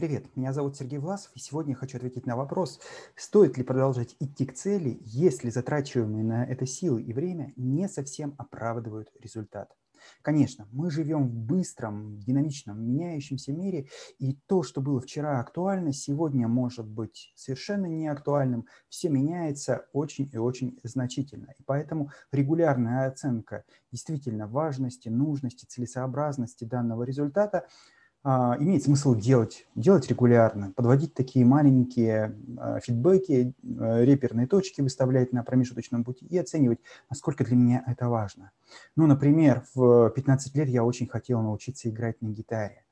Привет, 0.00 0.34
меня 0.34 0.54
зовут 0.54 0.78
Сергей 0.78 0.98
Власов, 0.98 1.30
и 1.34 1.38
сегодня 1.38 1.72
я 1.72 1.76
хочу 1.76 1.98
ответить 1.98 2.24
на 2.24 2.34
вопрос, 2.34 2.80
стоит 3.16 3.58
ли 3.58 3.62
продолжать 3.62 4.16
идти 4.18 4.46
к 4.46 4.54
цели, 4.54 4.98
если 5.02 5.50
затрачиваемые 5.50 6.24
на 6.24 6.42
это 6.42 6.64
силы 6.64 7.02
и 7.02 7.12
время 7.12 7.52
не 7.56 7.86
совсем 7.86 8.34
оправдывают 8.38 9.10
результат. 9.20 9.76
Конечно, 10.22 10.66
мы 10.72 10.90
живем 10.90 11.28
в 11.28 11.34
быстром, 11.34 12.18
динамичном, 12.18 12.82
меняющемся 12.82 13.52
мире, 13.52 13.90
и 14.18 14.38
то, 14.46 14.62
что 14.62 14.80
было 14.80 15.02
вчера 15.02 15.38
актуально, 15.38 15.92
сегодня 15.92 16.48
может 16.48 16.88
быть 16.88 17.34
совершенно 17.36 17.84
не 17.84 18.08
актуальным. 18.08 18.64
Все 18.88 19.10
меняется 19.10 19.84
очень 19.92 20.30
и 20.32 20.38
очень 20.38 20.80
значительно. 20.82 21.52
И 21.58 21.62
поэтому 21.66 22.10
регулярная 22.32 23.06
оценка 23.06 23.64
действительно 23.92 24.46
важности, 24.48 25.10
нужности, 25.10 25.66
целесообразности 25.66 26.64
данного 26.64 27.02
результата– 27.02 27.66
имеет 28.22 28.82
смысл 28.82 29.14
делать, 29.14 29.66
делать 29.74 30.08
регулярно, 30.08 30.72
подводить 30.76 31.14
такие 31.14 31.46
маленькие 31.46 32.36
а, 32.58 32.78
фидбэки, 32.80 33.54
а, 33.78 34.02
реперные 34.02 34.46
точки 34.46 34.82
выставлять 34.82 35.32
на 35.32 35.42
промежуточном 35.42 36.04
пути 36.04 36.26
и 36.26 36.36
оценивать, 36.36 36.80
насколько 37.08 37.44
для 37.44 37.56
меня 37.56 37.82
это 37.86 38.08
важно. 38.08 38.52
Ну, 38.94 39.06
например, 39.06 39.64
в 39.74 40.10
15 40.10 40.54
лет 40.54 40.68
я 40.68 40.84
очень 40.84 41.06
хотел 41.06 41.40
научиться 41.40 41.88
играть 41.88 42.20
на 42.20 42.28
гитаре. 42.28 42.84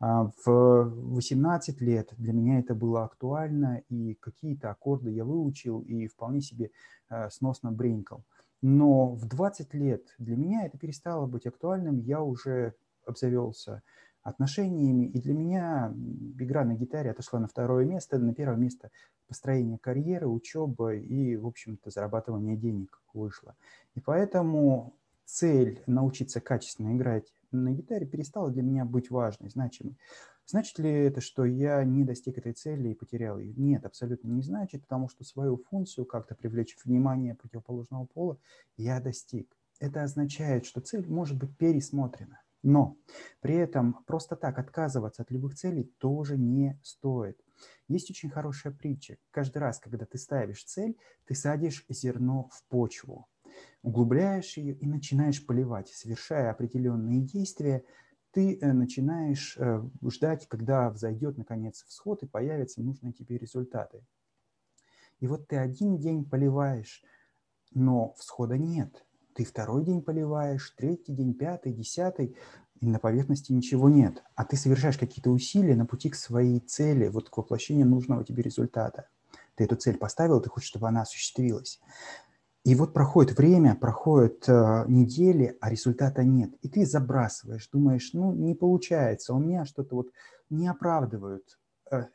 В 0.00 0.34
18 0.44 1.80
лет 1.80 2.10
для 2.18 2.34
меня 2.34 2.58
это 2.58 2.74
было 2.74 3.04
актуально, 3.04 3.82
и 3.88 4.14
какие-то 4.20 4.70
аккорды 4.70 5.10
я 5.10 5.24
выучил 5.24 5.80
и 5.80 6.08
вполне 6.08 6.42
себе 6.42 6.72
сносно 7.30 7.72
бренькал. 7.72 8.24
Но 8.60 9.14
в 9.14 9.26
20 9.26 9.72
лет 9.72 10.02
для 10.18 10.36
меня 10.36 10.66
это 10.66 10.76
перестало 10.76 11.26
быть 11.26 11.46
актуальным, 11.46 12.00
я 12.00 12.20
уже 12.20 12.74
обзавелся 13.06 13.82
отношениями. 14.24 15.06
И 15.06 15.20
для 15.20 15.34
меня 15.34 15.94
игра 16.38 16.64
на 16.64 16.74
гитаре 16.74 17.10
отошла 17.10 17.38
на 17.38 17.46
второе 17.46 17.84
место. 17.84 18.18
На 18.18 18.34
первое 18.34 18.56
место 18.56 18.90
построение 19.28 19.78
карьеры, 19.78 20.26
учеба 20.26 20.94
и, 20.94 21.36
в 21.36 21.46
общем-то, 21.46 21.90
зарабатывание 21.90 22.56
денег 22.56 23.00
вышло. 23.12 23.54
И 23.94 24.00
поэтому 24.00 24.96
цель 25.24 25.82
научиться 25.86 26.40
качественно 26.40 26.96
играть 26.96 27.32
на 27.52 27.70
гитаре 27.70 28.06
перестала 28.06 28.50
для 28.50 28.62
меня 28.62 28.84
быть 28.84 29.10
важной, 29.10 29.48
значимой. 29.48 29.96
Значит 30.46 30.78
ли 30.78 30.90
это, 30.90 31.20
что 31.20 31.44
я 31.44 31.82
не 31.84 32.04
достиг 32.04 32.36
этой 32.36 32.52
цели 32.52 32.90
и 32.90 32.94
потерял 32.94 33.38
ее? 33.38 33.54
Нет, 33.54 33.86
абсолютно 33.86 34.28
не 34.28 34.42
значит, 34.42 34.82
потому 34.82 35.08
что 35.08 35.24
свою 35.24 35.56
функцию 35.56 36.04
как-то 36.04 36.34
привлечь 36.34 36.76
внимание 36.84 37.34
противоположного 37.34 38.04
пола 38.04 38.38
я 38.76 39.00
достиг. 39.00 39.56
Это 39.80 40.02
означает, 40.02 40.66
что 40.66 40.80
цель 40.80 41.08
может 41.08 41.38
быть 41.38 41.56
пересмотрена. 41.56 42.40
Но 42.64 42.96
при 43.40 43.56
этом 43.56 44.02
просто 44.06 44.36
так 44.36 44.58
отказываться 44.58 45.20
от 45.20 45.30
любых 45.30 45.54
целей 45.54 45.84
тоже 45.98 46.38
не 46.38 46.80
стоит. 46.82 47.38
Есть 47.88 48.10
очень 48.10 48.30
хорошая 48.30 48.72
притча. 48.72 49.18
Каждый 49.30 49.58
раз, 49.58 49.78
когда 49.78 50.06
ты 50.06 50.16
ставишь 50.16 50.64
цель, 50.64 50.96
ты 51.26 51.34
садишь 51.34 51.84
зерно 51.90 52.48
в 52.50 52.64
почву, 52.68 53.28
углубляешь 53.82 54.56
ее 54.56 54.74
и 54.76 54.86
начинаешь 54.86 55.44
поливать. 55.44 55.88
Совершая 55.90 56.50
определенные 56.50 57.20
действия, 57.20 57.84
ты 58.30 58.58
э, 58.58 58.72
начинаешь 58.72 59.58
э, 59.58 59.82
ждать, 60.08 60.48
когда 60.48 60.88
взойдет, 60.88 61.36
наконец, 61.36 61.84
всход 61.86 62.22
и 62.22 62.26
появятся 62.26 62.82
нужные 62.82 63.12
тебе 63.12 63.36
результаты. 63.36 64.06
И 65.20 65.26
вот 65.26 65.48
ты 65.48 65.56
один 65.56 65.98
день 65.98 66.24
поливаешь, 66.24 67.04
но 67.72 68.14
всхода 68.14 68.56
нет. 68.56 69.04
Ты 69.34 69.44
второй 69.44 69.84
день 69.84 70.00
поливаешь, 70.00 70.74
третий 70.76 71.12
день, 71.12 71.34
пятый, 71.34 71.72
десятый, 71.72 72.36
и 72.80 72.86
на 72.86 72.98
поверхности 72.98 73.52
ничего 73.52 73.88
нет. 73.88 74.22
А 74.34 74.44
ты 74.44 74.56
совершаешь 74.56 74.98
какие-то 74.98 75.30
усилия 75.30 75.74
на 75.74 75.86
пути 75.86 76.10
к 76.10 76.14
своей 76.14 76.60
цели, 76.60 77.08
вот 77.08 77.30
к 77.30 77.36
воплощению 77.36 77.86
нужного 77.86 78.24
тебе 78.24 78.42
результата. 78.42 79.08
Ты 79.56 79.64
эту 79.64 79.76
цель 79.76 79.96
поставил, 79.96 80.40
ты 80.40 80.50
хочешь, 80.50 80.68
чтобы 80.68 80.88
она 80.88 81.02
осуществилась. 81.02 81.80
И 82.64 82.74
вот 82.74 82.94
проходит 82.94 83.36
время, 83.36 83.74
проходят 83.74 84.48
э, 84.48 84.84
недели, 84.88 85.56
а 85.60 85.68
результата 85.68 86.24
нет. 86.24 86.54
И 86.62 86.68
ты 86.68 86.86
забрасываешь, 86.86 87.68
думаешь, 87.70 88.10
ну, 88.14 88.32
не 88.32 88.54
получается, 88.54 89.34
у 89.34 89.38
меня 89.38 89.66
что-то 89.66 89.96
вот 89.96 90.10
не 90.48 90.66
оправдывают 90.66 91.58
э, 91.90 92.06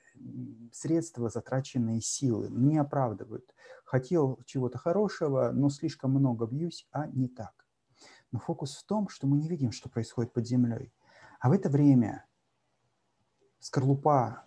средства, 0.71 1.29
затраченные 1.29 2.01
силы, 2.01 2.49
не 2.49 2.77
оправдывают. 2.77 3.53
Хотел 3.85 4.39
чего-то 4.45 4.77
хорошего, 4.77 5.51
но 5.51 5.69
слишком 5.69 6.11
много 6.11 6.45
бьюсь, 6.45 6.87
а 6.91 7.07
не 7.07 7.27
так. 7.27 7.67
Но 8.31 8.39
фокус 8.39 8.75
в 8.75 8.85
том, 8.85 9.09
что 9.09 9.27
мы 9.27 9.37
не 9.37 9.47
видим, 9.47 9.71
что 9.71 9.89
происходит 9.89 10.33
под 10.33 10.47
землей. 10.47 10.93
А 11.39 11.49
в 11.49 11.53
это 11.53 11.69
время 11.69 12.25
скорлупа 13.59 14.45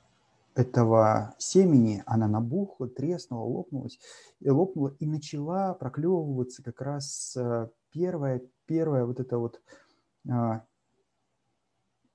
этого 0.55 1.35
семени, 1.39 2.03
она 2.07 2.29
набухла, 2.29 2.89
треснула, 2.89 3.45
лопнулась, 3.45 3.99
и 4.41 4.51
лопнула, 4.51 4.95
и 4.99 5.07
начала 5.07 5.75
проклевываться 5.75 6.63
как 6.63 6.81
раз 6.83 7.35
э, 7.37 7.69
первая, 7.91 8.43
первая 8.67 9.05
вот 9.07 9.19
эта 9.19 9.39
вот 9.39 9.63
а, 10.29 10.65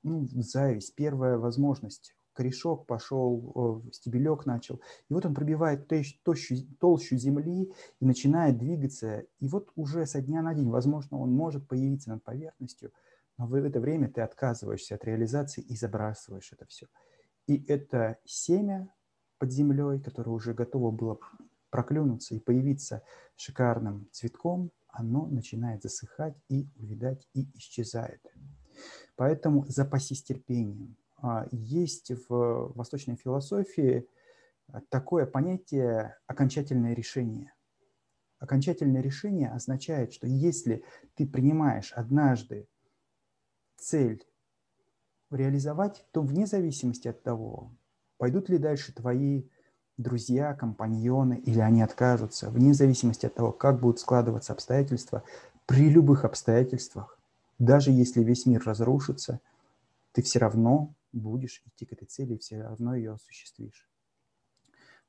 ну, 0.03 0.27
зависть, 0.31 0.95
первая 0.95 1.37
возможность 1.37 2.16
корешок 2.37 2.85
пошел, 2.85 3.83
стебелек 3.91 4.45
начал. 4.45 4.79
И 5.09 5.13
вот 5.13 5.25
он 5.25 5.33
пробивает 5.33 5.87
толщу, 6.23 6.55
толщу 6.79 7.17
земли 7.17 7.73
и 7.99 8.05
начинает 8.05 8.59
двигаться. 8.59 9.25
И 9.39 9.47
вот 9.47 9.71
уже 9.75 10.05
со 10.05 10.21
дня 10.21 10.43
на 10.43 10.53
день, 10.53 10.69
возможно, 10.69 11.17
он 11.17 11.31
может 11.31 11.67
появиться 11.67 12.11
над 12.11 12.23
поверхностью, 12.23 12.91
но 13.39 13.47
в 13.47 13.55
это 13.55 13.79
время 13.79 14.07
ты 14.09 14.21
отказываешься 14.21 14.95
от 14.95 15.03
реализации 15.03 15.61
и 15.61 15.75
забрасываешь 15.75 16.53
это 16.53 16.67
все. 16.67 16.85
И 17.47 17.65
это 17.67 18.19
семя 18.23 18.93
под 19.39 19.51
землей, 19.51 19.99
которое 19.99 20.31
уже 20.31 20.53
готово 20.53 20.91
было 20.91 21.19
проклюнуться 21.71 22.35
и 22.35 22.39
появиться 22.39 23.01
шикарным 23.35 24.07
цветком, 24.11 24.71
оно 24.89 25.25
начинает 25.25 25.81
засыхать 25.81 26.35
и 26.49 26.69
увядать 26.75 27.27
и 27.33 27.47
исчезает. 27.57 28.21
Поэтому 29.15 29.65
запасись 29.67 30.23
терпением, 30.23 30.97
есть 31.51 32.11
в 32.27 32.73
восточной 32.75 33.15
философии 33.15 34.07
такое 34.89 35.25
понятие 35.25 36.17
окончательное 36.27 36.93
решение. 36.93 37.53
Окончательное 38.39 39.01
решение 39.01 39.49
означает, 39.49 40.13
что 40.13 40.27
если 40.27 40.83
ты 41.15 41.25
принимаешь 41.25 41.91
однажды 41.93 42.67
цель 43.77 44.23
реализовать, 45.31 46.05
то 46.11 46.21
вне 46.21 46.45
зависимости 46.45 47.07
от 47.07 47.23
того, 47.23 47.71
пойдут 48.17 48.49
ли 48.49 48.57
дальше 48.57 48.93
твои 48.93 49.43
друзья, 49.97 50.53
компаньоны 50.53 51.39
или 51.39 51.59
они 51.59 51.81
откажутся, 51.81 52.51
вне 52.51 52.73
зависимости 52.73 53.25
от 53.25 53.33
того, 53.33 53.51
как 53.51 53.79
будут 53.79 53.99
складываться 53.99 54.53
обстоятельства, 54.53 55.23
при 55.65 55.89
любых 55.89 56.23
обстоятельствах, 56.23 57.19
даже 57.59 57.91
если 57.91 58.23
весь 58.23 58.45
мир 58.45 58.61
разрушится, 58.63 59.41
ты 60.13 60.21
все 60.21 60.39
равно 60.39 60.93
будешь 61.11 61.63
идти 61.65 61.85
к 61.85 61.93
этой 61.93 62.05
цели 62.05 62.35
и 62.35 62.37
все 62.37 62.61
равно 62.61 62.95
ее 62.95 63.13
осуществишь. 63.13 63.87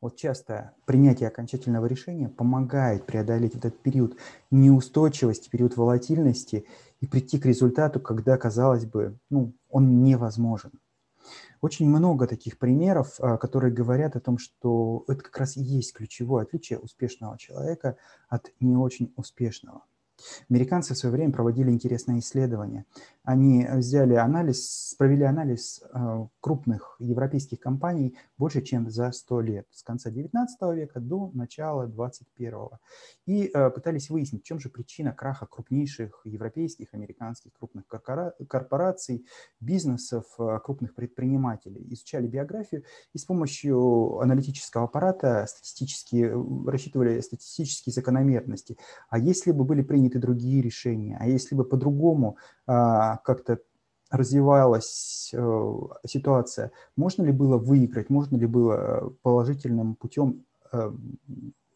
Вот 0.01 0.17
часто 0.17 0.75
принятие 0.87 1.29
окончательного 1.29 1.87
решения 1.87 2.29
помогает 2.29 3.05
преодолеть 3.05 3.57
этот 3.57 3.81
период 3.81 4.17
неустойчивости, 4.53 5.51
период 5.51 5.77
волатильности 5.77 6.67
и 7.01 7.07
прийти 7.07 7.41
к 7.41 7.47
результату, 7.47 7.99
когда, 7.99 8.37
казалось 8.37 8.85
бы, 8.85 9.19
ну, 9.29 9.55
он 9.69 10.05
невозможен. 10.05 10.71
Очень 11.61 11.89
много 11.89 12.29
таких 12.29 12.59
примеров, 12.59 13.17
а, 13.19 13.37
которые 13.39 13.73
говорят 13.73 14.15
о 14.15 14.21
том, 14.21 14.39
что 14.39 15.05
это 15.09 15.25
как 15.25 15.37
раз 15.39 15.57
и 15.57 15.61
есть 15.61 15.93
ключевое 15.93 16.45
отличие 16.45 16.79
успешного 16.79 17.37
человека 17.37 17.97
от 18.29 18.53
не 18.61 18.77
очень 18.77 19.13
успешного. 19.17 19.83
Американцы 20.49 20.95
в 20.95 20.99
свое 20.99 21.13
время 21.15 21.33
проводили 21.33 21.71
интересное 21.71 22.19
исследование. 22.19 22.85
Они 23.25 23.67
взяли 23.71 24.15
анализ, 24.15 24.95
провели 24.99 25.25
анализ 25.25 25.83
э, 25.83 26.27
крупных 26.41 26.97
европейских 26.99 27.61
компаний 27.61 28.17
больше, 28.39 28.63
чем 28.63 28.89
за 28.91 29.13
100 29.13 29.41
лет, 29.43 29.67
с 29.71 29.83
конца 29.83 30.11
19 30.11 30.59
века 30.75 30.99
до 31.01 31.31
начала 31.35 31.87
21 31.87 32.55
и 33.27 33.51
э, 33.53 33.71
пытались 33.71 34.09
выяснить, 34.09 34.43
в 34.43 34.47
чем 34.47 34.59
же 34.59 34.71
причина 34.71 35.13
краха 35.13 35.45
крупнейших 35.45 36.23
европейских, 36.25 36.95
американских 36.95 37.53
крупных 37.53 37.85
корпораций, 37.87 39.27
бизнесов, 39.61 40.25
э, 40.39 40.59
крупных 40.65 40.95
предпринимателей. 40.95 41.87
Изучали 41.91 42.27
биографию 42.27 42.85
и 43.13 43.19
с 43.19 43.27
помощью 43.27 44.21
аналитического 44.21 44.85
аппарата 44.85 45.45
статистически 45.47 46.33
рассчитывали 46.67 47.21
статистические 47.21 47.93
закономерности. 47.93 48.79
А 49.11 49.19
если 49.19 49.53
бы 49.53 49.65
были 49.65 49.83
приняты 49.83 50.08
приняты 50.09 50.19
другие 50.19 50.63
решения, 50.63 51.17
а 51.21 51.27
если 51.27 51.55
бы 51.55 51.65
по-другому 51.65 52.37
а, 52.67 53.19
как-то 53.19 53.59
развивалась 54.11 55.31
э, 55.35 55.73
ситуация, 56.07 56.71
можно 56.97 57.25
ли 57.25 57.33
было 57.33 57.59
выиграть, 57.59 58.09
можно 58.09 58.39
ли 58.39 58.47
было 58.47 59.13
положительным 59.23 59.97
путем 59.97 60.47
э, 60.73 60.91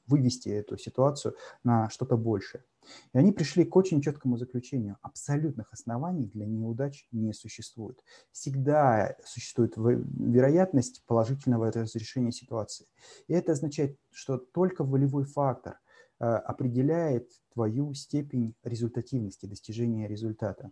вывести 0.07 0.49
эту 0.49 0.79
ситуацию 0.79 1.35
на 1.63 1.91
что-то 1.91 2.17
большее. 2.17 2.65
И 3.13 3.19
они 3.19 3.33
пришли 3.33 3.65
к 3.65 3.77
очень 3.77 4.01
четкому 4.01 4.39
заключению. 4.39 4.97
Абсолютных 5.03 5.73
оснований 5.75 6.25
для 6.25 6.47
неудач 6.47 7.07
не 7.13 7.35
существует. 7.35 8.03
Всегда 8.33 9.15
существует 9.27 9.75
вероятность 9.77 11.05
положительного 11.07 11.71
разрешения 11.71 12.33
ситуации. 12.33 12.87
И 13.29 13.35
это 13.35 13.53
означает, 13.53 13.99
что 14.11 14.39
только 14.39 14.85
волевой 14.85 15.25
фактор 15.25 15.79
определяет 16.23 17.31
твою 17.53 17.95
степень 17.95 18.55
результативности, 18.63 19.47
достижения 19.47 20.07
результата. 20.07 20.71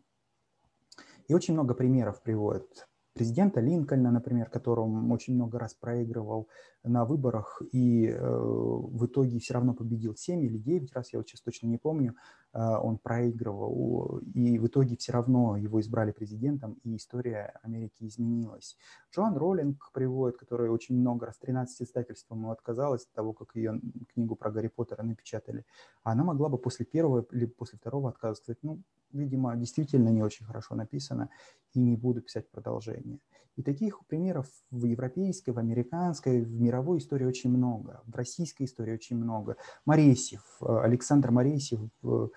И 1.29 1.35
очень 1.35 1.55
много 1.55 1.75
примеров 1.75 2.23
приводят 2.23 2.89
президента 3.13 3.61
Линкольна, 3.61 4.11
например, 4.11 4.49
которому 4.49 5.13
очень 5.13 5.35
много 5.35 5.59
раз 5.59 5.75
проигрывал 5.75 6.49
на 6.83 7.05
выборах 7.05 7.61
и 7.73 8.07
э, 8.07 8.19
в 8.19 9.05
итоге 9.05 9.39
все 9.39 9.55
равно 9.55 9.75
победил 9.75 10.17
7 10.17 10.43
или 10.43 10.57
9 10.57 10.93
раз, 10.95 11.13
я 11.13 11.19
вот 11.19 11.29
сейчас 11.29 11.41
точно 11.43 11.67
не 11.67 11.77
помню, 11.77 12.15
э, 12.53 12.59
он 12.59 12.99
проигрывал, 12.99 14.21
и 14.35 14.59
в 14.59 14.67
итоге 14.67 14.97
все 14.97 15.13
равно 15.13 15.57
его 15.57 15.81
избрали 15.81 16.13
президентом, 16.13 16.79
и 16.85 16.97
история 16.97 17.59
Америки 17.63 18.05
изменилась. 18.05 18.77
Джоан 19.13 19.37
Роллинг 19.37 19.91
приводит, 19.93 20.39
которая 20.39 20.71
очень 20.71 20.99
много 20.99 21.27
раз, 21.27 21.39
13 21.39 21.83
издательств 21.83 22.31
ему 22.31 22.51
отказалась 22.51 23.05
от 23.05 23.13
того, 23.13 23.33
как 23.33 23.55
ее 23.57 23.81
книгу 24.15 24.37
про 24.37 24.51
Гарри 24.51 24.69
Поттера 24.69 25.03
напечатали. 25.03 25.67
Она 26.03 26.25
могла 26.25 26.49
бы 26.49 26.59
после 26.59 26.87
первого 26.87 27.27
или 27.33 27.45
после 27.45 27.79
второго 27.79 28.09
отказа 28.09 28.37
сказать, 28.37 28.59
ну, 28.63 28.81
видимо, 29.13 29.57
действительно 29.57 30.09
не 30.09 30.23
очень 30.23 30.47
хорошо 30.47 30.75
написано, 30.75 31.31
и 31.75 31.81
не 31.81 31.97
буду 31.97 32.21
писать 32.23 32.51
продолжение. 32.51 33.21
И 33.57 33.63
таких 33.63 34.07
примеров 34.07 34.47
в 34.71 34.85
европейской, 34.85 35.51
в 35.51 35.59
американской, 35.59 36.41
в 36.41 36.61
мировой 36.61 36.99
истории 36.99 37.27
очень 37.27 37.51
много, 37.51 38.01
в 38.07 38.15
российской 38.15 38.65
истории 38.65 38.95
очень 38.95 39.17
много. 39.17 39.57
Моресьев, 39.85 40.43
э, 40.63 40.79
Александр 40.83 41.31
Моресьев 41.31 41.81
э, 42.03 42.29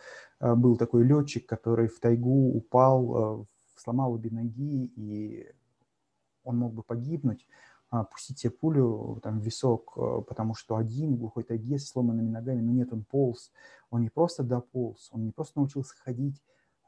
э, 0.41 0.55
был 0.55 0.75
такой 0.75 1.05
летчик, 1.05 1.47
который 1.47 1.87
в 1.87 1.99
тайгу 1.99 2.53
упал, 2.53 3.47
сломал 3.75 4.13
обе 4.13 4.31
ноги, 4.31 4.85
и 4.97 5.47
он 6.43 6.57
мог 6.57 6.73
бы 6.73 6.83
погибнуть, 6.83 7.47
а, 7.89 8.03
пустить 8.03 8.39
себе 8.39 8.51
пулю 8.51 9.19
там, 9.23 9.39
в 9.39 9.43
висок, 9.43 9.93
потому 10.27 10.55
что 10.55 10.75
один 10.75 11.15
в 11.15 11.19
глухой 11.19 11.43
тайге 11.43 11.77
с 11.77 11.87
сломанными 11.87 12.29
ногами, 12.29 12.59
но 12.59 12.71
нет, 12.71 12.91
он 12.91 13.05
полз. 13.05 13.51
Он 13.91 14.01
не 14.01 14.09
просто 14.09 14.43
дополз, 14.43 15.09
он 15.11 15.23
не 15.23 15.31
просто 15.31 15.59
научился 15.59 15.95
ходить, 15.95 16.41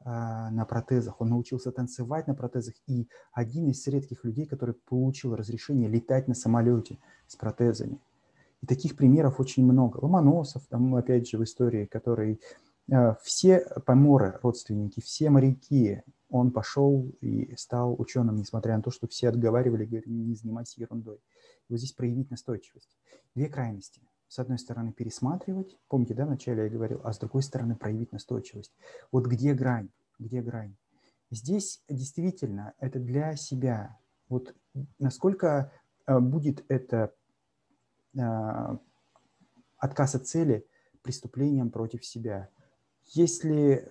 на 0.06 0.64
протезах, 0.68 1.20
он 1.20 1.30
научился 1.30 1.72
танцевать 1.72 2.28
на 2.28 2.34
протезах, 2.34 2.74
и 2.86 3.08
один 3.32 3.68
из 3.70 3.84
редких 3.88 4.22
людей, 4.24 4.46
который 4.46 4.74
получил 4.74 5.34
разрешение 5.34 5.88
летать 5.88 6.28
на 6.28 6.34
самолете 6.34 6.98
с 7.26 7.34
протезами. 7.34 7.98
И 8.62 8.66
таких 8.66 8.96
примеров 8.96 9.40
очень 9.40 9.64
много. 9.64 9.98
Ломоносов, 9.98 10.64
там, 10.68 10.94
опять 10.94 11.28
же, 11.28 11.38
в 11.38 11.44
истории, 11.44 11.86
который 11.86 12.40
а, 12.90 13.16
все 13.22 13.66
поморы, 13.84 14.38
родственники, 14.42 15.00
все 15.00 15.28
моряки, 15.28 16.02
он 16.30 16.52
пошел 16.52 17.10
и 17.20 17.54
стал 17.56 18.00
ученым, 18.00 18.36
несмотря 18.36 18.76
на 18.76 18.82
то, 18.82 18.92
что 18.92 19.08
все 19.08 19.28
отговаривали, 19.28 19.86
говорили, 19.86 20.12
не 20.12 20.34
занимайся 20.36 20.80
ерундой. 20.80 21.16
И 21.16 21.72
вот 21.72 21.78
здесь 21.78 21.92
проявить 21.92 22.30
настойчивость. 22.30 22.96
Две 23.34 23.48
крайности– 23.48 24.00
с 24.28 24.38
одной 24.38 24.58
стороны, 24.58 24.92
пересматривать, 24.92 25.78
помните, 25.88 26.14
да, 26.14 26.26
вначале 26.26 26.64
я 26.64 26.68
говорил, 26.68 27.00
а 27.04 27.12
с 27.12 27.18
другой 27.18 27.42
стороны, 27.42 27.76
проявить 27.76 28.12
настойчивость. 28.12 28.74
Вот 29.12 29.26
где 29.26 29.54
грань, 29.54 29.90
где 30.18 30.42
грань. 30.42 30.76
Здесь 31.30 31.82
действительно 31.88 32.74
это 32.78 32.98
для 32.98 33.36
себя. 33.36 33.98
Вот 34.28 34.54
насколько 34.98 35.72
э, 36.06 36.18
будет 36.18 36.64
это 36.68 37.12
э, 38.16 38.78
отказ 39.78 40.14
от 40.14 40.26
цели 40.26 40.66
преступлением 41.02 41.70
против 41.70 42.04
себя. 42.04 42.48
Если 43.06 43.88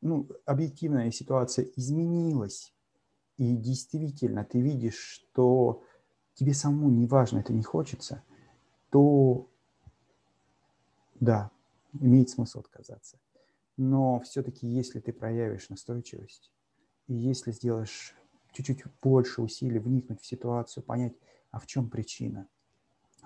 ну, 0.00 0.28
объективная 0.44 1.10
ситуация 1.10 1.66
изменилась, 1.76 2.74
и 3.36 3.56
действительно 3.56 4.44
ты 4.44 4.60
видишь, 4.60 4.98
что 4.98 5.82
тебе 6.34 6.54
самому 6.54 6.90
не 6.90 7.06
важно, 7.06 7.38
это 7.38 7.52
не 7.52 7.62
хочется, 7.62 8.22
то 8.90 9.48
да, 11.20 11.50
имеет 11.92 12.30
смысл 12.30 12.60
отказаться. 12.60 13.18
Но 13.76 14.20
все-таки, 14.20 14.66
если 14.66 15.00
ты 15.00 15.12
проявишь 15.12 15.68
настойчивость, 15.68 16.50
и 17.06 17.14
если 17.14 17.52
сделаешь 17.52 18.14
чуть-чуть 18.52 18.84
больше 19.02 19.42
усилий 19.42 19.78
вникнуть 19.78 20.20
в 20.20 20.26
ситуацию, 20.26 20.82
понять, 20.82 21.14
а 21.50 21.58
в 21.58 21.66
чем 21.66 21.88
причина, 21.88 22.46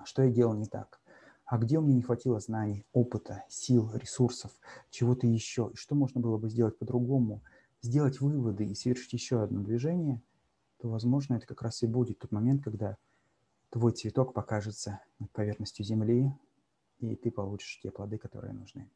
что 0.05 0.23
я 0.23 0.31
делал 0.31 0.53
не 0.53 0.65
так, 0.65 1.01
а 1.45 1.57
где 1.57 1.77
у 1.77 1.81
меня 1.81 1.95
не 1.95 2.01
хватило 2.01 2.39
знаний, 2.39 2.85
опыта, 2.93 3.43
сил, 3.49 3.91
ресурсов, 3.93 4.51
чего-то 4.89 5.27
еще, 5.27 5.71
и 5.73 5.75
что 5.75 5.95
можно 5.95 6.21
было 6.21 6.37
бы 6.37 6.49
сделать 6.49 6.77
по-другому, 6.77 7.41
сделать 7.81 8.21
выводы 8.21 8.65
и 8.65 8.75
совершить 8.75 9.13
еще 9.13 9.41
одно 9.41 9.61
движение, 9.61 10.21
то, 10.79 10.89
возможно, 10.89 11.35
это 11.35 11.45
как 11.45 11.61
раз 11.61 11.83
и 11.83 11.87
будет 11.87 12.19
тот 12.19 12.31
момент, 12.31 12.63
когда 12.63 12.97
твой 13.73 13.91
цветок 13.91 14.33
покажется 14.33 15.01
над 15.17 15.31
поверхностью 15.31 15.83
земли, 15.83 16.31
и 16.99 17.15
ты 17.15 17.31
получишь 17.31 17.79
те 17.81 17.89
плоды, 17.89 18.19
которые 18.19 18.53
нужны. 18.53 18.87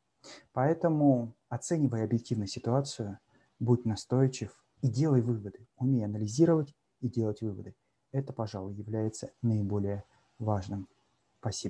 Поэтому 0.54 1.34
оценивай 1.50 2.04
объективно 2.04 2.46
ситуацию, 2.46 3.18
будь 3.60 3.86
настойчив 3.86 4.52
и 4.84 4.88
делай 4.88 5.22
выводы. 5.22 5.68
Умей 5.78 6.06
анализировать 6.06 6.76
и 7.02 7.10
делать 7.10 7.42
выводы. 7.42 7.76
Это, 8.12 8.34
пожалуй, 8.34 8.76
является 8.76 9.32
наиболее 9.42 10.04
важным. 10.38 10.88
Спасибо. 11.40 11.66